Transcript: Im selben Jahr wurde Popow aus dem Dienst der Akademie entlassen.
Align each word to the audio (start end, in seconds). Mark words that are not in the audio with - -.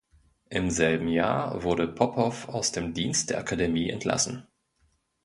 Im 0.49 0.71
selben 0.71 1.09
Jahr 1.09 1.61
wurde 1.61 1.87
Popow 1.87 2.49
aus 2.49 2.71
dem 2.71 2.95
Dienst 2.95 3.29
der 3.29 3.37
Akademie 3.37 3.87
entlassen. 3.91 4.47